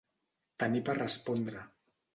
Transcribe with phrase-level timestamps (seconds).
[0.63, 1.65] Tenir per respondre.